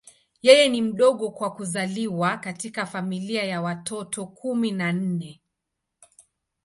Yeye 0.41 0.69
ni 0.69 0.81
mdogo 0.81 1.31
kwa 1.31 1.53
kuzaliwa 1.53 2.37
katika 2.37 2.85
familia 2.85 3.43
ya 3.43 3.61
watoto 3.61 4.25
kumi 4.25 4.71
na 4.71 4.91
nne. 4.93 5.41